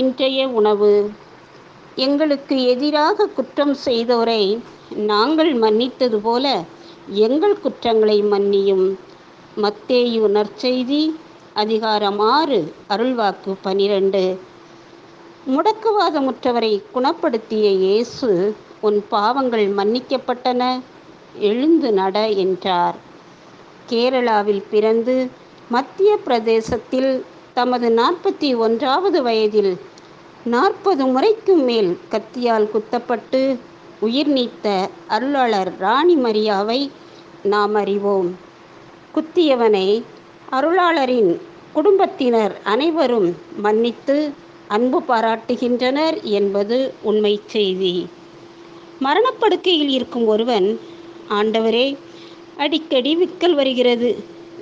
இன்றைய 0.00 0.40
உணவு. 0.48 0.92
எங்களுக்கு 2.04 2.54
எதிராக 2.64 3.26
குற்றம் 3.26 3.74
செய்தோரை 3.84 4.42
நாங்கள் 5.10 5.50
மன்னித்தது 5.54 6.18
போல 6.18 6.44
எங்கள் 7.24 7.56
குற்றங்களை 7.60 8.16
மன்னியும். 8.22 8.86
மத்தேயு 9.56 10.28
நற்செய்தி 10.36 11.02
அதிகாரம் 11.54 12.18
ஆறு 12.36 12.60
அருள்வாக்கு 12.88 13.52
பனிரெண்டு. 13.62 14.24
முடக்குவாதமுற்றவரை 15.54 16.72
குணப்படுத்திய 16.94 17.66
இயேசு 17.84 18.30
உன் 18.80 18.98
பாவங்கள் 19.08 19.66
மன்னிக்கப்பட்டன 19.74 20.62
எழுந்து 21.50 21.92
நட 21.92 22.16
என்றார். 22.44 22.98
கேரளாவில் 23.90 24.64
பிறந்து 24.70 25.16
மத்திய 25.70 26.10
பிரதேசத்தில் 26.24 27.10
தமது 27.54 27.88
நாற்பத்தி 27.88 28.56
ஒன்றாவது 28.56 29.22
வயதில் 29.22 29.76
நாற்பது 30.44 31.04
முறைக்கும் 31.06 31.62
மேல் 31.64 31.98
கத்தியால் 32.10 32.66
குத்தப்பட்டு 32.70 33.58
உயிர் 34.00 34.28
நீத்த 34.28 34.88
அருளாளர் 35.08 35.70
ராணி 35.78 36.16
மரியாவை 36.16 36.90
நாம் 37.42 37.74
அறிவோம். 37.74 38.28
குத்தியவனை 39.14 40.02
அருளாளரின் 40.52 41.40
குடும்பத்தினர் 41.72 42.60
அனைவரும் 42.64 43.36
மன்னித்து 43.56 44.32
அன்பு 44.68 45.02
பாராட்டுகின்றனர் 45.08 46.22
என்பது 46.22 46.94
உண்மை 47.02 47.40
செய்தி. 47.46 48.06
மரணப்படுக்கையில் 48.98 49.88
இருக்கும் 49.88 50.26
ஒருவன் 50.26 50.80
ஆண்டவரே 51.30 51.96
அடிக்கடி 52.56 53.12
விக்கல் 53.16 53.54
வருகிறது. 53.54 54.10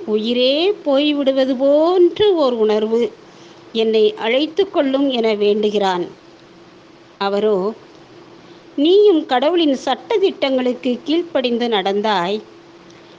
உயிரே 0.05 0.71
போய்விடுவது 0.85 1.55
போன்று 1.55 2.35
ஓர் 2.35 2.53
உணர்வு 2.53 3.11
என்னை 3.73 4.13
அழைத்து 4.13 4.69
கொள்ளும் 4.69 5.09
என 5.09 5.33
வேண்டுகிறான். 5.33 6.07
அவரோ 7.17 7.73
நீயும் 8.75 9.25
கடவுளின் 9.25 9.75
சட்ட 9.75 10.17
திட்டங்களுக்கு 10.17 10.99
கீழ்ப்படிந்து 11.03 11.67
நடந்தாய். 11.67 12.41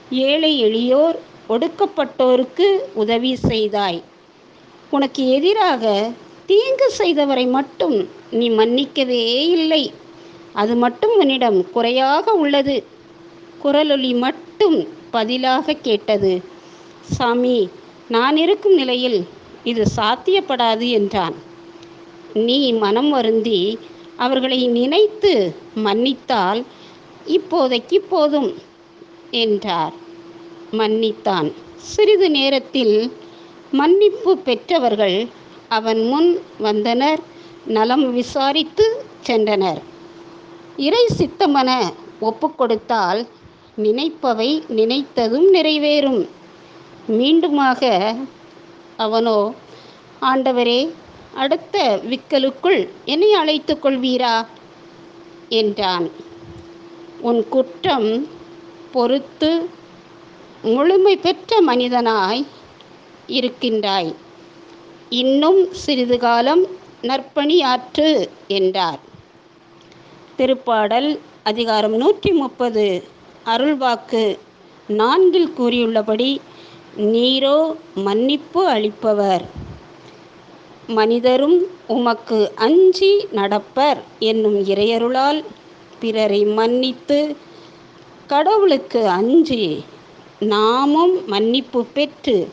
ஏழை 0.09 0.63
எளியோர் 0.63 1.15
ஒடுக்கப்பட்டோருக்கு 1.49 2.79
உதவி 2.93 3.35
செய்தாய். 3.35 4.01
உனக்கு 4.89 5.29
எதிராக 5.29 6.11
தீங்கு 6.45 6.91
செய்தவரை 6.97 7.49
மட்டும் 7.49 8.07
நீ 8.31 8.49
மன்னிக்கவே 8.49 9.45
இல்லை. 9.45 9.91
அது 10.53 10.75
மட்டும் 10.75 11.17
உன்னிடம் 11.17 11.71
குறையாக 11.71 12.33
உள்ளது. 12.33 12.83
குரலொலி 13.63 14.17
மட்டும் 14.17 14.87
பதிலாக 15.11 15.73
கேட்டது. 15.73 16.53
சாமி 17.09 17.69
நான் 18.07 18.37
இருக்கும் 18.37 18.73
நிலையில் 18.73 19.27
இது 19.63 19.83
சாத்தியப்படாது 19.95 20.89
என்றான். 20.89 21.35
நீ 22.33 22.73
மனம் 22.73 23.09
வருந்தி 23.09 23.59
அவர்களை 24.15 24.67
நினைத்து 24.67 25.31
மன்னித்தால் 25.75 26.65
இப்போதைக்கு 27.27 27.97
போதும் 28.09 28.49
என்றார். 29.31 29.93
மன்னித்தான். 30.71 31.51
சிறிது 31.75 32.29
நேரத்தில் 32.29 32.95
மன்னிப்பு 33.71 34.37
பெற்றவர்கள் 34.37 35.27
அவன் 35.69 36.07
முன் 36.07 36.29
வந்தனர். 36.57 37.21
நலம் 37.67 38.13
விசாரித்து 38.13 38.85
சென்றனர். 39.27 39.81
இறை 40.77 41.05
சித்தமென 41.17 41.69
ஒப்புக்கொடுத்தால் 42.21 43.21
நினைப்பவை 43.77 44.49
நினைத்ததும் 44.75 45.47
நிறைவேறும். 45.53 46.21
மீண்டுமாக 47.07 48.15
அவனோ 48.97 49.53
ஆண்டவரே 50.21 50.91
அடுத்த 51.33 51.99
விக்கலுக்குள் 52.09 52.89
என்னை 53.05 53.33
அழைத்து 53.33 53.77
கொள்வீரா? 53.83 54.45
என்றான். 55.49 56.09
உன் 57.21 57.49
குற்றம் 57.49 58.27
பொறுத்து 58.91 59.69
முழுமை 60.61 61.17
பெற்ற 61.17 61.61
மனிதனாய் 61.67 62.45
இருக்கின்றாய். 63.27 64.15
இன்னும் 65.09 65.73
சிறிது 65.73 66.19
காலம் 66.19 66.65
நற்பணியாற்று 67.01 68.27
என்றார். 68.47 68.99
திருப்பாடல் 70.37 71.19
அதிகாரம் 71.43 71.95
நூற்றி 71.95 72.31
முப்பது. 72.31 73.03
அருள்வாக்கு. 73.45 74.37
நான்கில் 74.87 75.53
கூறியுள்ளபடி 75.57 76.39
நீரோ 76.97 77.75
மன்னிப்பு 77.95 78.69
அளிப்பவர். 78.69 79.45
மனிதரும் 80.87 81.63
உமக்கு 81.87 82.51
அஞ்சி 82.55 83.27
நடப்பர் 83.35 83.97
என்னும் 84.19 84.63
இறையருளால் 84.63 85.43
பிறரை 85.99 86.45
மன்னித்து 86.45 87.35
கடவுளுக்கு 88.27 89.07
அஞ்சி 89.07 89.83
நாமும் 90.39 91.27
மன்னிப்பு 91.27 91.85
பெற்று 91.85 92.47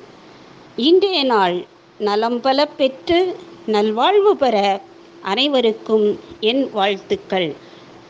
இன்றைய 0.76 1.25
நாள் 1.25 1.64
நலம்பல 2.00 2.69
பெற்று 2.76 3.36
நல்வாழ்வு 3.66 4.36
பெற 4.36 4.81
அனைவருக்கும் 5.22 6.19
என் 6.41 6.70
வாழ்த்துக்கள். 6.72 7.54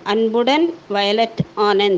அன்புடன் 0.02 0.74
வயலட் 0.88 1.40
ஆனந்த். 1.56 1.90